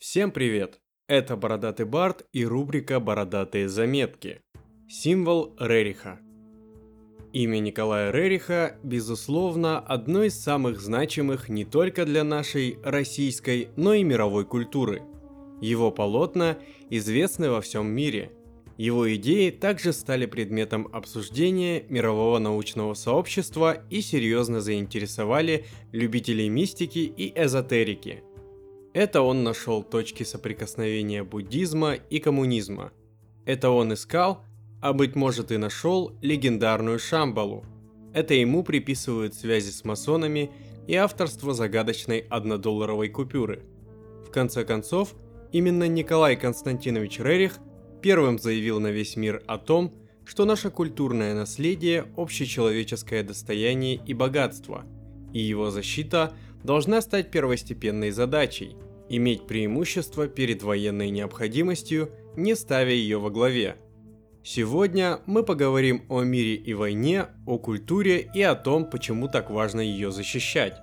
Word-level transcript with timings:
Всем 0.00 0.30
привет! 0.30 0.80
Это 1.08 1.36
Бородатый 1.36 1.84
Барт 1.84 2.24
и 2.32 2.46
рубрика 2.46 3.00
«Бородатые 3.00 3.68
заметки». 3.68 4.40
Символ 4.88 5.54
Рериха. 5.60 6.20
Имя 7.34 7.58
Николая 7.58 8.10
Рериха, 8.10 8.78
безусловно, 8.82 9.78
одно 9.78 10.22
из 10.22 10.42
самых 10.42 10.80
значимых 10.80 11.50
не 11.50 11.66
только 11.66 12.06
для 12.06 12.24
нашей 12.24 12.78
российской, 12.82 13.68
но 13.76 13.92
и 13.92 14.02
мировой 14.02 14.46
культуры. 14.46 15.02
Его 15.60 15.90
полотна 15.90 16.56
известны 16.88 17.50
во 17.50 17.60
всем 17.60 17.86
мире. 17.86 18.32
Его 18.78 19.14
идеи 19.16 19.50
также 19.50 19.92
стали 19.92 20.24
предметом 20.24 20.88
обсуждения 20.94 21.84
мирового 21.90 22.38
научного 22.38 22.94
сообщества 22.94 23.84
и 23.90 24.00
серьезно 24.00 24.62
заинтересовали 24.62 25.66
любителей 25.92 26.48
мистики 26.48 27.00
и 27.00 27.30
эзотерики– 27.38 28.22
это 28.92 29.22
он 29.22 29.44
нашел 29.44 29.82
точки 29.82 30.24
соприкосновения 30.24 31.22
буддизма 31.22 31.94
и 31.94 32.18
коммунизма. 32.18 32.92
Это 33.44 33.70
он 33.70 33.94
искал, 33.94 34.44
а 34.80 34.92
быть 34.92 35.14
может 35.14 35.52
и 35.52 35.56
нашел, 35.56 36.12
легендарную 36.20 36.98
Шамбалу. 36.98 37.64
Это 38.12 38.34
ему 38.34 38.64
приписывают 38.64 39.34
связи 39.34 39.70
с 39.70 39.84
масонами 39.84 40.50
и 40.88 40.94
авторство 40.94 41.54
загадочной 41.54 42.18
однодолларовой 42.18 43.08
купюры. 43.08 43.62
В 44.26 44.30
конце 44.30 44.64
концов, 44.64 45.14
именно 45.52 45.86
Николай 45.86 46.34
Константинович 46.34 47.20
Рерих 47.20 47.58
первым 48.02 48.38
заявил 48.38 48.80
на 48.80 48.88
весь 48.88 49.16
мир 49.16 49.42
о 49.46 49.58
том, 49.58 49.94
что 50.24 50.44
наше 50.44 50.70
культурное 50.70 51.34
наследие– 51.34 52.06
общечеловеческое 52.16 53.22
достояние 53.22 54.00
и 54.04 54.14
богатство, 54.14 54.84
и 55.32 55.38
его 55.38 55.70
защита– 55.70 56.34
должна 56.62 57.00
стать 57.00 57.30
первостепенной 57.30 58.10
задачей, 58.10 58.76
иметь 59.08 59.46
преимущество 59.46 60.28
перед 60.28 60.62
военной 60.62 61.10
необходимостью, 61.10 62.10
не 62.36 62.54
ставя 62.54 62.92
ее 62.92 63.18
во 63.18 63.30
главе. 63.30 63.76
Сегодня 64.42 65.20
мы 65.26 65.42
поговорим 65.42 66.04
о 66.08 66.22
мире 66.22 66.54
и 66.54 66.72
войне, 66.72 67.26
о 67.46 67.58
культуре 67.58 68.30
и 68.34 68.40
о 68.42 68.54
том, 68.54 68.88
почему 68.88 69.28
так 69.28 69.50
важно 69.50 69.80
ее 69.80 70.10
защищать. 70.10 70.76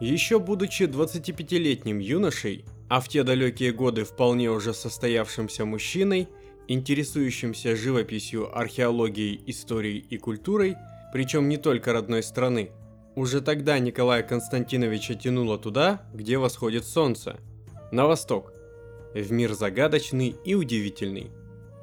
Еще 0.00 0.40
будучи 0.40 0.84
25-летним 0.84 2.00
юношей, 2.00 2.64
а 2.88 3.00
в 3.00 3.08
те 3.08 3.22
далекие 3.22 3.72
годы 3.72 4.04
вполне 4.04 4.50
уже 4.50 4.74
состоявшимся 4.74 5.64
мужчиной, 5.64 6.28
интересующимся 6.66 7.76
живописью, 7.76 8.56
археологией, 8.56 9.40
историей 9.46 9.98
и 9.98 10.18
культурой, 10.18 10.76
причем 11.12 11.48
не 11.48 11.58
только 11.58 11.92
родной 11.92 12.24
страны, 12.24 12.70
уже 13.14 13.40
тогда 13.40 13.78
Николая 13.78 14.22
Константиновича 14.22 15.14
тянуло 15.14 15.58
туда, 15.58 16.02
где 16.14 16.38
восходит 16.38 16.84
солнце, 16.86 17.38
на 17.90 18.06
восток, 18.06 18.52
в 19.14 19.32
мир 19.32 19.52
загадочный 19.52 20.34
и 20.44 20.54
удивительный. 20.54 21.30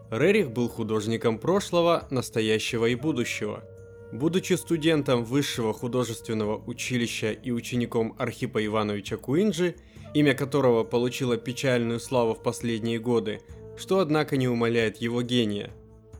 Рерих 0.09 0.49
был 0.52 0.69
художником 0.69 1.38
прошлого, 1.38 2.08
настоящего 2.09 2.88
и 2.88 2.95
будущего. 2.95 3.63
Будучи 4.11 4.53
студентом 4.53 5.23
Высшего 5.23 5.71
художественного 5.71 6.58
училища 6.66 7.31
и 7.31 7.52
учеником 7.52 8.16
Архипа 8.17 8.66
Ивановича 8.66 9.17
Куинджи, 9.17 9.75
имя 10.16 10.33
которого 10.33 10.83
получило 10.83 11.38
печальную 11.38 11.99
славу 11.99 12.33
в 12.33 12.41
последние 12.41 12.97
годы, 12.97 13.41
что 13.77 13.99
однако 13.99 14.36
не 14.36 14.47
умаляет 14.47 14.97
его 14.97 15.21
гения, 15.21 15.71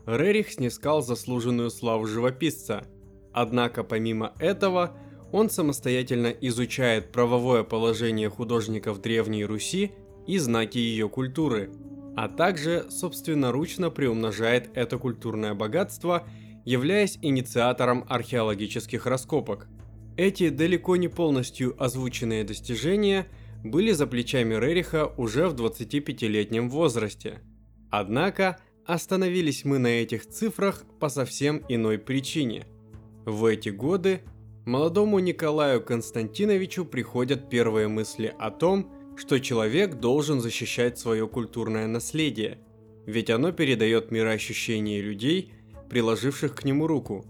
Рерих 0.06 0.52
снискал 0.52 1.02
заслуженную 1.02 1.70
славу 1.70 2.06
живописца– 2.06 2.84
Однако 3.32 3.84
помимо 3.84 4.32
этого, 4.38 4.96
он 5.32 5.50
самостоятельно 5.50 6.28
изучает 6.28 7.12
правовое 7.12 7.62
положение 7.62 8.28
художников 8.28 9.00
Древней 9.00 9.44
Руси 9.44 9.92
и 10.26 10.38
знаки 10.38 10.78
ее 10.78 11.08
культуры, 11.08 11.70
а 12.16 12.28
также 12.28 12.86
собственноручно 12.90 13.90
приумножает 13.90 14.70
это 14.74 14.98
культурное 14.98 15.54
богатство, 15.54 16.26
являясь 16.64 17.18
инициатором 17.22 18.04
археологических 18.08 19.06
раскопок. 19.06 19.68
Эти 20.16 20.48
далеко 20.48 20.96
не 20.96 21.08
полностью 21.08 21.80
озвученные 21.82 22.44
достижения 22.44 23.26
были 23.62 23.92
за 23.92 24.06
плечами 24.06 24.54
Рериха 24.54 25.06
уже 25.16 25.48
в 25.48 25.54
25-летнем 25.54 26.68
возрасте. 26.68 27.40
Однако 27.90 28.58
остановились 28.84 29.64
мы 29.64 29.78
на 29.78 29.86
этих 29.86 30.26
цифрах 30.26 30.84
по 30.98 31.08
совсем 31.08 31.62
иной 31.68 31.98
причине– 31.98 32.66
в 33.24 33.44
эти 33.44 33.68
годы 33.68 34.22
молодому 34.64 35.18
Николаю 35.18 35.82
Константиновичу 35.82 36.84
приходят 36.84 37.48
первые 37.48 37.88
мысли 37.88 38.34
о 38.38 38.50
том, 38.50 38.90
что 39.16 39.38
человек 39.38 39.96
должен 39.96 40.40
защищать 40.40 40.98
свое 40.98 41.28
культурное 41.28 41.86
наследие, 41.86 42.58
ведь 43.06 43.30
оно 43.30 43.52
передает 43.52 44.10
мироощущение 44.10 45.00
людей, 45.00 45.52
приложивших 45.88 46.54
к 46.54 46.64
нему 46.64 46.86
руку, 46.86 47.24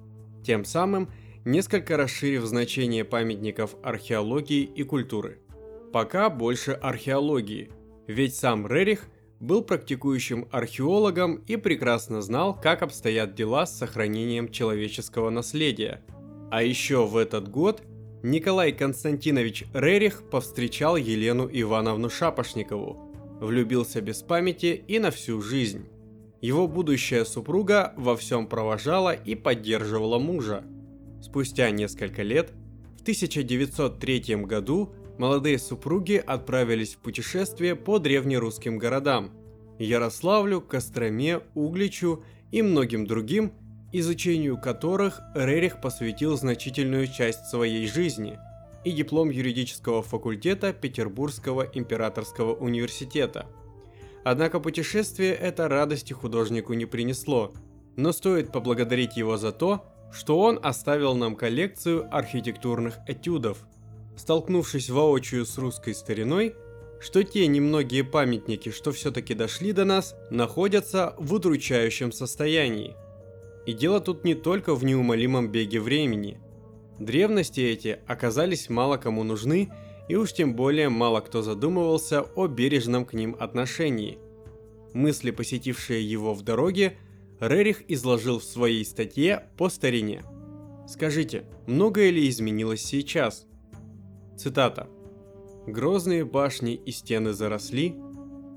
тем 0.45 0.65
самым 0.65 1.09
несколько 1.45 1.97
расширив 1.97 2.45
значение 2.45 3.05
памятников 3.05 3.75
археологии 3.83 4.63
и 4.63 4.83
культуры. 4.85 5.39
Пока 5.93 6.31
больше 6.31 6.73
археологии, 6.73 7.71
ведь 8.07 8.35
сам 8.35 8.67
Рерих– 8.67 9.07
был 9.41 9.63
практикующим 9.63 10.47
археологом 10.51 11.37
и 11.47 11.57
прекрасно 11.57 12.21
знал, 12.21 12.55
как 12.55 12.83
обстоят 12.83 13.35
дела 13.35 13.67
с 13.67 13.77
сохранением 13.77 14.51
человеческого 14.51 15.31
наследия. 15.31 16.03
А 16.51 16.63
еще 16.63 17.07
в 17.07 17.17
этот 17.17 17.49
год 17.49 17.83
Николай 18.23 18.73
Константинович 18.73 19.65
Рерих 19.73 20.29
повстречал 20.31 20.97
Елену 20.97 21.49
Ивановну 21.51 22.11
Шапошникову, 22.11 22.99
влюбился 23.41 24.03
без 24.03 24.23
памяти 24.23 24.85
и 24.87 24.99
на 24.99 25.11
всю 25.11 25.41
жизнь. 25.41 25.89
Его 26.43 26.69
будущая 26.69 27.25
супруга 27.25 27.95
во 27.97 28.17
всем 28.17 28.47
провожала 28.47 29.15
и 29.15 29.35
поддерживала 29.35 30.19
мужа. 30.19 30.65
Спустя 31.23 31.71
несколько 31.71 32.23
лет, 32.23 32.53
в 32.99 33.03
1903 33.03 34.37
году, 34.45 34.93
молодые 35.21 35.59
супруги 35.59 36.15
отправились 36.15 36.95
в 36.95 36.99
путешествие 36.99 37.77
по 37.77 37.99
древнерусским 37.99 38.79
городам– 38.79 39.33
Ярославлю, 39.79 40.63
Костроме, 40.63 41.41
Угличу 41.55 42.25
и 42.51 42.63
многим 42.63 43.07
другим, 43.07 43.53
изучению 43.93 44.59
которых 44.59 45.21
Рерих 45.35 45.83
посвятил 45.83 46.39
значительную 46.39 47.07
часть 47.07 47.45
своей 47.51 47.87
жизни 47.87 48.39
и 48.83 48.93
диплом 48.93 49.29
юридического 49.29 50.03
факультета 50.03 50.73
Петербургского 50.73 51.69
императорского 51.75 52.55
университета. 52.55 53.45
Однако 54.25 54.59
путешествие 54.59 55.35
это 55.35 55.69
радости 55.69 56.15
художнику 56.15 56.73
не 56.73 56.87
принесло, 56.87 57.53
но 57.95 58.13
стоит 58.13 58.53
поблагодарить 58.53 59.19
его 59.19 59.37
за 59.37 59.53
то, 59.53 59.85
что 60.13 60.41
он 60.41 60.59
оставил 60.63 61.15
нам 61.15 61.37
коллекцию 61.37 62.09
архитектурных 62.11 63.01
этюдов– 63.07 63.67
столкнувшись 64.21 64.91
воочию 64.91 65.47
с 65.47 65.57
русской 65.57 65.95
стариной, 65.95 66.55
что 67.01 67.23
те 67.23 67.47
немногие 67.47 68.05
памятники, 68.05 68.69
что 68.71 68.93
все-таки 68.93 69.35
дошли 69.35 69.73
до 69.73 69.87
нас, 69.87 70.15
находятся 70.31 71.15
в 71.19 71.33
удручающем 71.33 72.13
состоянии. 72.13 72.95
И 73.67 73.73
дело 73.73 74.01
тут 74.01 74.25
не 74.25 74.35
только 74.35 74.75
в 74.75 74.85
неумолимом 74.85 75.51
беге 75.51 75.81
времени. 75.81 76.39
Древности 76.99 77.61
эти 77.61 78.01
оказались 78.07 78.69
мало 78.69 78.99
кому 78.99 79.25
нужны, 79.25 79.73
и 80.09 80.17
уж 80.17 80.35
тем 80.35 80.55
более 80.55 80.91
мало 80.91 81.21
кто 81.21 81.41
задумывался 81.41 82.23
о 82.23 82.47
бережном 82.47 83.07
к 83.07 83.15
ним 83.15 83.37
отношении. 83.41 84.19
Мысли, 84.93 85.31
посетившие 85.31 86.07
его 86.07 86.35
в 86.35 86.43
дороге, 86.43 86.99
Рерих 87.41 87.85
изложил 87.89 88.39
в 88.39 88.45
своей 88.45 88.85
статье 88.85 89.49
по 89.57 89.71
старине. 89.71 90.25
Скажите, 90.87 91.45
многое 91.67 92.11
ли 92.11 92.29
изменилось 92.29 92.83
сейчас? 92.83 93.47
Цитата. 94.41 94.89
«Грозные 95.67 96.25
башни 96.25 96.75
и 96.75 96.93
стены 96.93 97.35
заросли, 97.35 97.95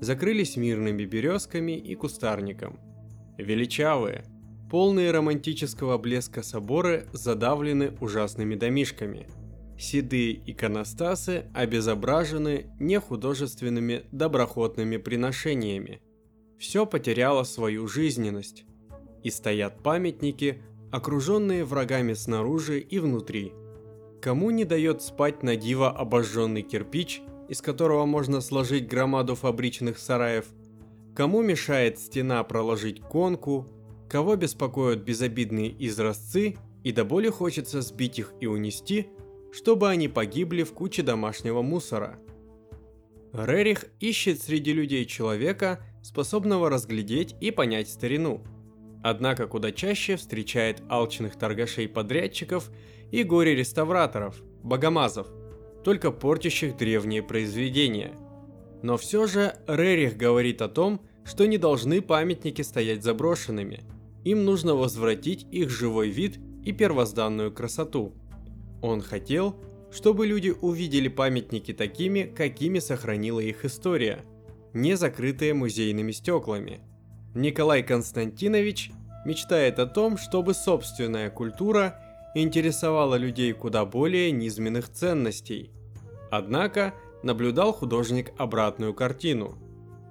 закрылись 0.00 0.56
мирными 0.56 1.04
березками 1.04 1.72
и 1.72 1.94
кустарником. 1.94 2.80
Величавые, 3.36 4.24
полные 4.70 5.10
романтического 5.10 5.98
блеска 5.98 6.42
соборы 6.42 7.06
задавлены 7.12 7.92
ужасными 8.00 8.54
домишками. 8.54 9.28
Седые 9.78 10.40
иконостасы 10.50 11.50
обезображены 11.52 12.74
нехудожественными 12.80 14.04
доброхотными 14.10 14.96
приношениями. 14.96 16.00
Все 16.58 16.86
потеряло 16.86 17.42
свою 17.42 17.88
жизненность. 17.88 18.64
И 19.22 19.28
стоят 19.28 19.82
памятники, 19.82 20.62
окруженные 20.90 21.62
врагами 21.62 22.14
снаружи 22.14 22.80
и 22.80 22.98
внутри– 22.98 23.52
Кому 24.24 24.48
не 24.48 24.64
дает 24.64 25.02
спать 25.02 25.42
на 25.42 25.54
диво 25.54 25.90
обожженный 25.90 26.62
кирпич, 26.62 27.20
из 27.50 27.60
которого 27.60 28.06
можно 28.06 28.40
сложить 28.40 28.88
громаду 28.88 29.34
фабричных 29.34 29.98
сараев? 29.98 30.46
Кому 31.14 31.42
мешает 31.42 31.98
стена 31.98 32.42
проложить 32.42 33.02
конку? 33.02 33.68
Кого 34.08 34.36
беспокоят 34.36 35.00
безобидные 35.00 35.76
изразцы 35.86 36.56
и 36.82 36.90
до 36.90 37.04
боли 37.04 37.28
хочется 37.28 37.82
сбить 37.82 38.18
их 38.18 38.32
и 38.40 38.46
унести, 38.46 39.08
чтобы 39.52 39.90
они 39.90 40.08
погибли 40.08 40.62
в 40.62 40.72
куче 40.72 41.02
домашнего 41.02 41.60
мусора? 41.60 42.18
Рерих 43.34 43.84
ищет 44.00 44.40
среди 44.40 44.72
людей 44.72 45.04
человека, 45.04 45.84
способного 46.02 46.70
разглядеть 46.70 47.36
и 47.42 47.50
понять 47.50 47.90
старину. 47.90 48.42
Однако 49.04 49.46
куда 49.46 49.70
чаще 49.70 50.16
встречает 50.16 50.82
алчных 50.88 51.36
торгашей-подрядчиков 51.36 52.70
и 53.12 53.22
горе-реставраторов, 53.22 54.42
богомазов, 54.62 55.26
только 55.84 56.10
портящих 56.10 56.78
древние 56.78 57.22
произведения. 57.22 58.12
Но 58.82 58.96
все 58.96 59.26
же 59.26 59.56
Рерих 59.68 60.16
говорит 60.16 60.62
о 60.62 60.70
том, 60.70 61.02
что 61.22 61.46
не 61.46 61.58
должны 61.58 62.00
памятники 62.00 62.62
стоять 62.62 63.02
заброшенными. 63.02 63.82
Им 64.24 64.46
нужно 64.46 64.74
возвратить 64.74 65.46
их 65.52 65.68
живой 65.68 66.08
вид 66.08 66.38
и 66.64 66.72
первозданную 66.72 67.52
красоту. 67.52 68.14
Он 68.80 69.02
хотел, 69.02 69.54
чтобы 69.92 70.26
люди 70.26 70.48
увидели 70.48 71.08
памятники 71.08 71.74
такими, 71.74 72.22
какими 72.22 72.78
сохранила 72.78 73.40
их 73.40 73.66
история, 73.66 74.24
не 74.72 74.96
закрытые 74.96 75.52
музейными 75.52 76.12
стеклами. 76.12 76.80
Николай 77.34 77.82
Константинович 77.82 78.92
мечтает 79.24 79.78
о 79.78 79.86
том, 79.86 80.16
чтобы 80.16 80.54
собственная 80.54 81.30
культура 81.30 82.00
интересовала 82.34 83.16
людей 83.16 83.52
куда 83.52 83.84
более 83.84 84.30
низменных 84.30 84.88
ценностей. 84.90 85.70
Однако 86.30 86.94
наблюдал 87.22 87.72
художник 87.72 88.32
обратную 88.38 88.94
картину. 88.94 89.58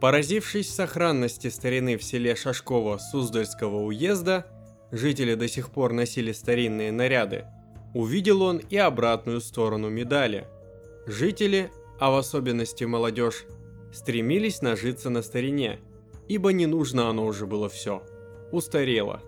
Поразившись 0.02 0.74
сохранности 0.74 1.48
старины 1.48 1.98
в 1.98 2.04
селе 2.04 2.36
Шашково 2.36 2.98
Суздальского 2.98 3.84
уезда, 3.84 4.46
жители 4.92 5.36
до 5.36 5.48
сих 5.48 5.70
пор 5.70 5.94
носили 5.94 6.34
старинные 6.34 6.92
наряды, 6.92 7.46
увидел 7.94 8.42
он 8.42 8.58
и 8.58 8.76
обратную 8.76 9.40
сторону 9.40 9.90
медали. 9.90 10.48
Жители, 11.06 11.72
а 12.00 12.12
в 12.12 12.16
особенности 12.16 12.84
молодежь, 12.84 13.46
стремились 13.94 14.62
нажиться 14.62 15.10
на 15.10 15.22
старине, 15.22 15.80
ибо 16.34 16.52
не 16.52 16.66
нужно 16.66 17.10
оно 17.10 17.28
уже 17.28 17.46
было 17.46 17.70
все. 17.70 18.02
Устарело. 18.52 19.22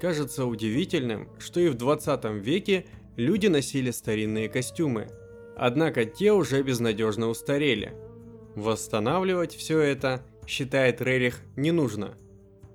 Кажется 0.00 0.46
удивительным, 0.46 1.28
что 1.38 1.60
и 1.60 1.68
в 1.68 1.76
20 1.76 2.24
веке 2.42 2.86
люди 3.14 3.46
носили 3.46 3.92
старинные 3.92 4.48
костюмы, 4.48 5.06
однако 5.56 6.04
те 6.04 6.32
уже 6.32 6.64
безнадежно 6.64 7.28
устарели. 7.28 7.92
Восстанавливать 8.56 9.54
все 9.54 9.78
это, 9.78 10.24
считает 10.44 11.00
Рерих, 11.00 11.40
не 11.54 11.70
нужно. 11.70 12.16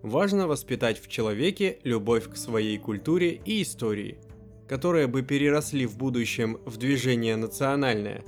Важно 0.02 0.48
воспитать 0.48 1.02
в 1.02 1.10
человеке 1.10 1.80
любовь 1.84 2.30
к 2.30 2.38
своей 2.38 2.78
культуре 2.78 3.42
и 3.44 3.62
истории, 3.62 4.20
которые 4.70 5.08
бы 5.08 5.22
переросли 5.22 5.86
в 5.86 5.98
будущем 5.98 6.60
в 6.64 6.78
движение 6.78 7.36
национальное. 7.36 8.24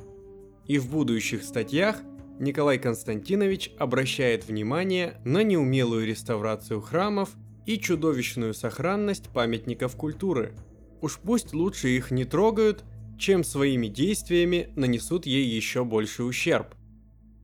И 0.65 0.77
в 0.77 0.91
будущих 0.91 1.43
статьях 1.43 2.01
Николай 2.39 2.77
Константинович 2.77 3.71
обращает 3.79 4.47
внимание 4.47 5.19
на 5.23 5.43
неумелую 5.43 6.05
реставрацию 6.05 6.81
храмов 6.81 7.31
и 7.65 7.79
чудовищную 7.79 8.53
сохранность 8.53 9.29
памятников 9.29 9.95
культуры. 9.95 10.53
Уж 11.01 11.19
пусть 11.19 11.53
лучше 11.53 11.89
их 11.89 12.11
не 12.11 12.25
трогают, 12.25 12.83
чем 13.17 13.43
своими 13.43 13.87
действиями 13.87 14.69
нанесут 14.75 15.25
ей 15.25 15.45
еще 15.45 15.83
больший 15.83 16.27
ущерб. 16.27 16.75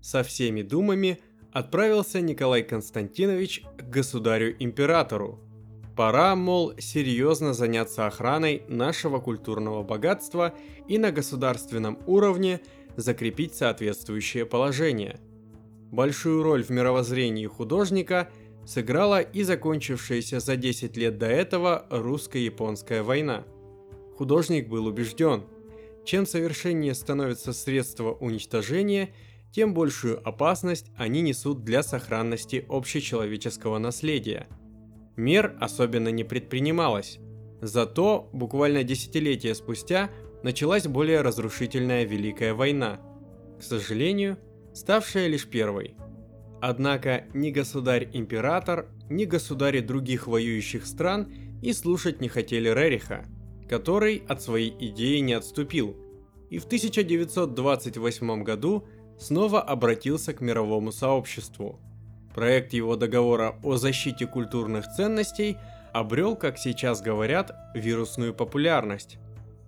Со 0.01 0.21
всеми 0.23 0.61
думами 0.61 1.19
отправился 1.51 2.21
Николай 2.21 2.63
Константинович 2.63 3.63
к 3.77 3.83
государю-императору. 3.89 5.39
Пора, 5.95 6.35
мол, 6.35 6.73
серьезно 6.79 7.53
заняться 7.53 8.07
охраной 8.07 8.63
нашего 8.67 9.19
культурного 9.19 9.83
богатства 9.83 10.53
и 10.87 10.97
на 10.97 11.11
государственном 11.11 11.99
уровне 12.07 12.61
закрепить 12.95 13.55
соответствующее 13.55 14.45
положение. 14.45 15.19
Большую 15.91 16.43
роль 16.43 16.63
в 16.63 16.69
мировоззрении 16.69 17.45
художника– 17.45 18.29
сыграла 18.65 19.21
и 19.21 19.43
закончившаяся 19.43 20.39
за 20.39 20.55
10 20.55 20.97
лет 20.97 21.17
до 21.17 21.27
этого 21.27 21.85
русско-японская 21.89 23.03
война. 23.03 23.43
Художник 24.17 24.67
был 24.67 24.85
убежден, 24.85 25.43
чем 26.05 26.25
совершеннее 26.25 26.93
становятся 26.93 27.53
средства 27.53 28.11
уничтожения, 28.11 29.09
тем 29.51 29.73
большую 29.73 30.25
опасность 30.27 30.91
они 30.97 31.21
несут 31.21 31.63
для 31.63 31.83
сохранности 31.83 32.65
общечеловеческого 32.69 33.77
наследия. 33.77 34.47
Мер 35.15 35.55
особенно 35.59 36.09
не 36.09 36.23
предпринималось. 36.23 37.19
Зато 37.61 38.29
буквально 38.33 38.83
десятилетия 38.83 39.53
спустя 39.53 40.09
началась 40.43 40.85
более 40.85 41.21
разрушительная 41.21 42.03
Великая 42.03 42.53
война, 42.53 42.99
к 43.59 43.63
сожалению, 43.63 44.37
ставшая 44.73 45.27
лишь 45.27 45.47
первой– 45.47 45.95
Однако 46.65 47.25
ни 47.33 47.51
государь-император, 47.51 48.87
ни 49.09 49.25
государи 49.25 49.81
других 49.81 50.27
воюющих 50.27 50.85
стран 50.85 51.29
и 51.61 51.73
слушать 51.73 52.21
не 52.21 52.29
хотели 52.29 52.69
Рериха, 52.69 53.25
который 53.67 54.23
от 54.29 54.41
своей 54.41 54.73
идеи 54.79 55.17
не 55.17 55.33
отступил, 55.33 55.97
и 56.49 56.59
в 56.59 56.63
1928 56.63 58.43
году 58.43 58.87
снова 59.19 59.61
обратился 59.61 60.31
к 60.31 60.39
мировому 60.39 60.93
сообществу. 60.93 61.81
Проект 62.33 62.71
его 62.71 62.95
договора 62.95 63.59
о 63.61 63.75
защите 63.75 64.25
культурных 64.25 64.85
ценностей 64.95 65.57
обрел, 65.91 66.37
как 66.37 66.57
сейчас 66.57 67.01
говорят, 67.01 67.51
вирусную 67.75 68.33
популярность. 68.33 69.17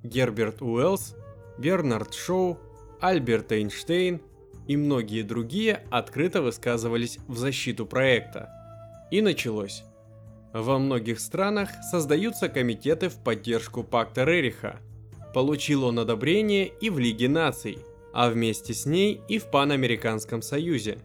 Герберт 0.05 0.61
Уэллс, 0.61 1.15
Бернард 1.57 2.13
Шоу, 2.13 2.57
Альберт 3.01 3.51
Эйнштейн– 3.51 4.21
и 4.67 4.77
многие 4.77 5.21
другие 5.21 5.83
открыто 5.89 6.41
высказывались 6.41 7.19
в 7.27 7.37
защиту 7.37 7.85
проекта. 7.85 8.49
И 9.11 9.21
началось. 9.21 9.83
Во 10.53 10.79
многих 10.79 11.19
странах 11.19 11.69
создаются 11.91 12.49
комитеты 12.49 13.09
в 13.09 13.17
поддержку 13.17 13.83
пакта 13.83 14.23
Рериха. 14.23 14.79
Получил 15.33 15.83
он 15.83 15.99
одобрение 15.99 16.67
и 16.67 16.89
в 16.89 16.97
Лиге 16.97 17.27
наций, 17.27 17.77
а 18.13 18.29
вместе 18.29 18.73
с 18.73 18.85
ней 18.85 19.21
и 19.27 19.37
в 19.37 19.51
Панамериканском 19.51 20.41
союзе. 20.41 20.97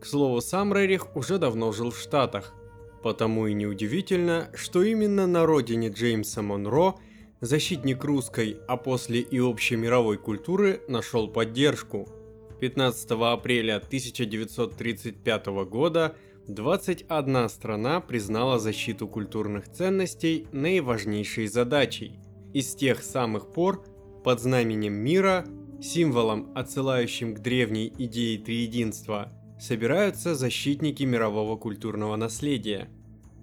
К 0.00 0.06
слову, 0.06 0.40
сам 0.40 0.72
Рерих 0.74 1.14
уже 1.14 1.38
давно 1.38 1.72
жил 1.72 1.90
в 1.90 1.98
Штатах, 1.98 2.54
потому 3.02 3.46
и 3.46 3.52
неудивительно, 3.52 4.50
что 4.54 4.82
именно 4.82 5.26
на 5.26 5.44
родине 5.44 5.88
Джеймса 5.88 6.42
Монро 6.42 6.94
защитник 7.40 8.04
русской, 8.04 8.58
а 8.66 8.76
после 8.76 9.20
и 9.20 9.40
общей 9.40 9.76
мировой 9.76 10.18
культуры 10.18 10.82
нашел 10.88 11.28
поддержку– 11.28 12.08
15 12.60 13.10
апреля 13.10 13.76
1935 13.76 15.46
года 15.68 16.16
21 16.48 17.48
страна 17.48 18.00
признала 18.00 18.58
защиту 18.58 19.08
культурных 19.08 19.70
ценностей 19.70 20.46
наиважнейшей 20.52 21.48
задачей. 21.48 22.18
И 22.54 22.62
с 22.62 22.74
тех 22.74 23.02
самых 23.02 23.52
пор 23.52 23.84
под 24.24 24.40
знаменем 24.40 24.94
мира, 24.94 25.44
символом, 25.82 26.50
отсылающим 26.54 27.34
к 27.34 27.40
древней 27.40 27.92
идее 27.98 28.38
триединства, 28.38 29.32
собираются 29.60 30.34
защитники 30.34 31.02
мирового 31.02 31.56
культурного 31.56 32.16
наследия. 32.16 32.88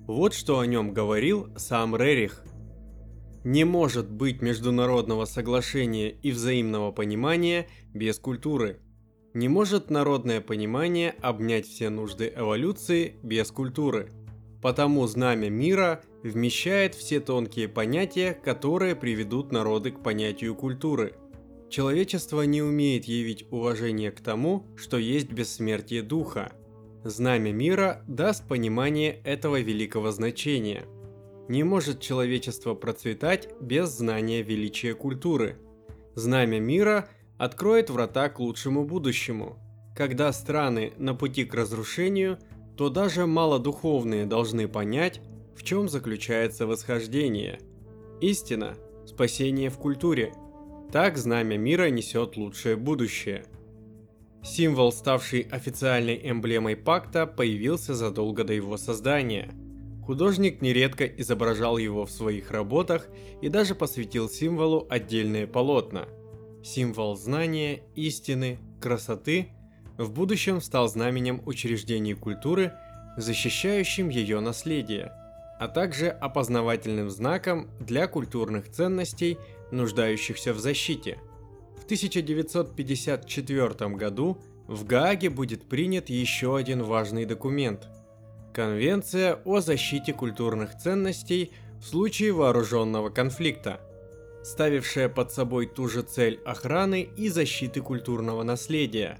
Вот 0.07 0.33
что 0.33 0.59
о 0.59 0.65
нем 0.65 0.93
говорил 0.93 1.49
сам 1.55 1.95
Рерих. 1.95 2.43
Не 3.43 3.65
может 3.65 4.09
быть 4.09 4.41
международного 4.41 5.25
соглашения 5.25 6.09
и 6.09 6.31
взаимного 6.31 6.91
понимания 6.91 7.67
без 7.93 8.19
культуры– 8.19 8.79
не 9.33 9.47
может 9.47 9.89
народное 9.89 10.41
понимание 10.41 11.15
обнять 11.19 11.65
все 11.65 11.89
нужды 11.89 12.31
эволюции 12.35 13.15
без 13.23 13.51
культуры. 13.51 14.11
Потому 14.61 15.07
знамя 15.07 15.49
мира 15.49 16.03
вмещает 16.21 16.93
все 16.93 17.19
тонкие 17.19 17.67
понятия, 17.67 18.33
которые 18.33 18.95
приведут 18.95 19.51
народы 19.51 19.91
к 19.91 20.03
понятию 20.03 20.53
культуры. 20.53 21.15
Человечество 21.71 22.43
не 22.43 22.61
умеет 22.61 23.05
явить 23.05 23.45
уважение 23.49 24.11
к 24.11 24.21
тому, 24.21 24.67
что 24.77 24.97
есть 24.97 25.31
бессмертие 25.31 26.03
духа. 26.03 26.51
Знамя 27.03 27.51
мира 27.51 28.03
даст 28.07 28.47
понимание 28.47 29.19
этого 29.23 29.59
великого 29.59 30.11
значения. 30.11 30.85
Не 31.47 31.63
может 31.63 31.99
человечество 31.99 32.73
процветать 32.73 33.49
без 33.59 33.89
знания 33.89 34.41
величия 34.41 34.93
культуры. 34.93 35.57
Знамя 36.15 36.59
мира– 36.59 37.09
откроет 37.37 37.89
врата 37.89 38.29
к 38.29 38.39
лучшему 38.39 38.85
будущему. 38.85 39.57
Когда 39.95 40.31
страны 40.31 40.93
на 40.97 41.13
пути 41.13 41.45
к 41.45 41.53
разрушению, 41.53 42.39
то 42.77 42.89
даже 42.89 43.25
малодуховные 43.25 44.25
должны 44.25 44.67
понять, 44.67 45.21
в 45.55 45.63
чем 45.63 45.89
заключается 45.89 46.65
восхождение. 46.65 47.59
Истина– 48.21 48.75
спасение 49.05 49.69
в 49.69 49.77
культуре. 49.77 50.33
Так 50.91 51.17
знамя 51.17 51.57
мира 51.57 51.89
несет 51.89 52.37
лучшее 52.37 52.75
будущее. 52.75 53.45
Символ, 54.43 54.91
ставший 54.91 55.41
официальной 55.41 56.19
эмблемой 56.23 56.75
пакта, 56.75 57.27
появился 57.27 57.93
задолго 57.93 58.43
до 58.43 58.53
его 58.53 58.77
создания. 58.77 59.51
Художник 60.05 60.61
нередко 60.61 61.05
изображал 61.05 61.77
его 61.77 62.05
в 62.05 62.11
своих 62.11 62.51
работах 62.51 63.07
и 63.41 63.49
даже 63.49 63.75
посвятил 63.75 64.29
символу 64.29 64.87
отдельные 64.89 65.47
полотна– 65.47 66.07
символ 66.63 67.15
знания, 67.15 67.83
истины, 67.95 68.59
красоты, 68.81 69.49
в 69.97 70.11
будущем 70.11 70.61
стал 70.61 70.87
знаменем 70.87 71.41
учреждений 71.45 72.15
культуры, 72.15 72.73
защищающим 73.17 74.09
ее 74.09 74.39
наследие, 74.39 75.11
а 75.59 75.67
также 75.67 76.09
опознавательным 76.09 77.09
знаком 77.09 77.69
для 77.79 78.07
культурных 78.07 78.71
ценностей, 78.71 79.37
нуждающихся 79.71 80.53
в 80.53 80.59
защите. 80.59 81.19
В 81.79 81.85
1954 81.85 83.95
году 83.95 84.37
в 84.67 84.85
Гааге 84.85 85.29
будет 85.29 85.69
принят 85.69 86.09
еще 86.09 86.57
один 86.57 86.83
важный 86.83 87.25
документ– 87.25 87.87
Конвенция 88.53 89.39
о 89.45 89.61
защите 89.61 90.13
культурных 90.13 90.77
ценностей 90.77 91.51
в 91.81 91.87
случае 91.87 92.33
вооруженного 92.33 93.09
конфликта, 93.09 93.81
ставившая 94.43 95.09
под 95.09 95.31
собой 95.31 95.65
ту 95.65 95.87
же 95.87 96.03
цель 96.03 96.39
охраны 96.45 97.09
и 97.17 97.29
защиты 97.29 97.81
культурного 97.81 98.43
наследия. 98.43 99.19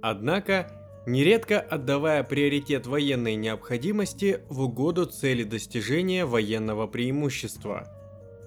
Однако, 0.00 0.72
нередко 1.06 1.60
отдавая 1.60 2.24
приоритет 2.24 2.86
военной 2.86 3.34
необходимости 3.34 4.40
в 4.48 4.62
угоду 4.62 5.04
цели 5.04 5.44
достижения 5.44 6.24
военного 6.24 6.86
преимущества. 6.86 7.86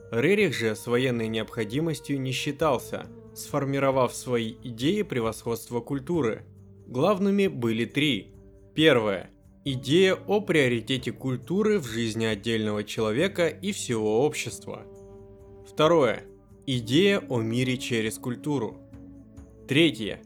Рерих 0.09 0.55
же 0.55 0.75
с 0.75 0.87
военной 0.87 1.27
необходимостью 1.27 2.19
не 2.19 2.31
считался, 2.31 3.05
сформировав 3.35 4.11
свои 4.15 4.55
идеи 4.63 5.03
превосходства 5.03 5.81
культуры. 5.81 6.45
Главными 6.87 7.45
были 7.45 7.85
три. 7.85 8.33
Первое. 8.73 9.29
Идея 9.67 10.13
о 10.13 10.41
приоритете 10.41 11.11
культуры 11.11 11.79
в 11.79 11.87
жизни 11.87 12.23
отдельного 12.23 12.83
человека 12.83 13.47
и 13.47 13.71
всего 13.71 14.23
общества. 14.23 14.85
Второе. 15.67 16.21
Идея 16.67 17.17
о 17.17 17.41
мире 17.41 17.79
через 17.79 18.19
культуру. 18.19 18.77
Третье. 19.67 20.21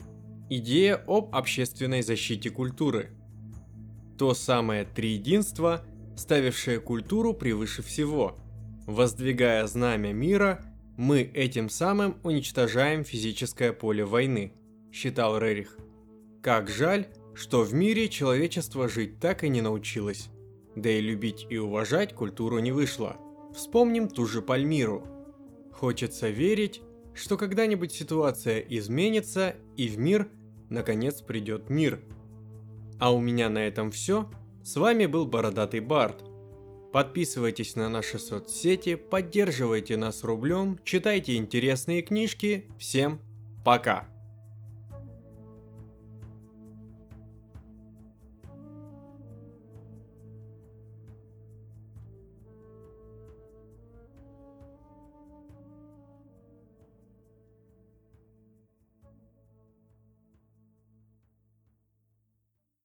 Идея 0.50 1.02
об 1.08 1.34
общественной 1.34 2.02
защите 2.02 2.50
культуры. 2.50 3.12
То 4.18 4.34
самое 4.34 4.84
триединство, 4.84 5.86
ставившее 6.18 6.82
культуру 6.82 7.34
превыше 7.34 7.82
всего. 7.82 8.36
Воздвигая 8.88 9.66
знамя 9.68 10.12
мира, 10.12 10.66
мы 10.98 11.22
этим 11.22 11.70
самым 11.70 12.18
уничтожаем 12.24 13.06
физическое 13.06 13.72
поле 13.72 14.04
войны, 14.04 14.52
считал 14.92 15.40
Рерих. 15.40 15.78
Как 16.44 16.70
жаль, 16.70 17.08
что 17.40 17.64
в 17.64 17.74
мире 17.74 18.10
человечество 18.10 18.90
жить 18.90 19.18
так 19.20 19.46
и 19.46 19.50
не 19.50 19.62
научилось. 19.62 20.28
Да 20.76 20.90
и 20.90 21.00
любить 21.00 21.48
и 21.50 21.58
уважать 21.58 22.14
культуру 22.14 22.60
не 22.60 22.74
вышло. 22.74 23.16
Вспомним 23.56 24.10
ту 24.10 24.26
же 24.26 24.42
Пальмиру. 24.42 25.08
Хочется 25.72 26.28
верить, 26.28 26.82
что 27.14 27.38
когда-нибудь 27.38 27.94
ситуация 27.94 28.60
изменится 28.60 29.56
и 29.78 29.88
в 29.88 29.98
мир 29.98 30.28
наконец 30.70 31.22
придет 31.22 31.70
мир. 31.70 32.02
А 33.00 33.14
у 33.14 33.22
меня 33.22 33.50
на 33.50 33.60
этом 33.60 33.90
все. 33.92 34.30
С 34.62 34.76
вами 34.76 35.06
был 35.06 35.26
Бородатый 35.26 35.80
Барт. 35.80 36.26
Подписывайтесь 36.92 37.78
на 37.78 37.88
наши 37.88 38.20
соцсети, 38.20 38.96
поддерживайте 38.96 39.96
нас 39.96 40.26
рублем, 40.26 40.78
читайте 40.84 41.36
интересные 41.36 42.02
книжки. 42.02 42.70
Всем 42.78 43.22
пока! 43.64 44.19